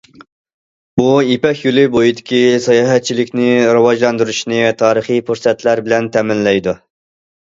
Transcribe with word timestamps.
بۇ 0.99 1.09
يىپەك 1.31 1.59
يولى 1.65 1.83
بويىدىكى 1.95 2.39
ساياھەتچىلىكنى 2.63 3.45
راۋاجلاندۇرۇشنى 3.79 4.63
تارىخىي 4.79 5.21
پۇرسەتلەر 5.29 5.83
بىلەن 5.89 6.09
تەمىنلەيدۇ. 6.17 6.75